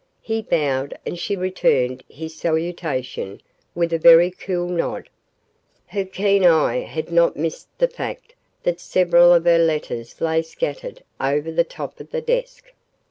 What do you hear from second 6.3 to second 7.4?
eye had not